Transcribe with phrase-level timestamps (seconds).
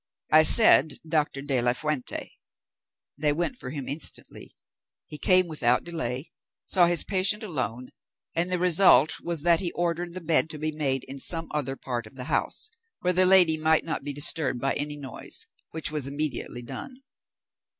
[0.31, 2.31] I said Doctor de la Fuente.
[3.19, 4.55] They went for him instantly;
[5.05, 6.31] he came without delay,
[6.65, 7.91] saw his patient alone,
[8.33, 11.75] and the result was that he ordered the bed to be made in some other
[11.75, 15.91] part of the house, where the lady might not be disturbed by any noise, which
[15.91, 17.03] was immediately done.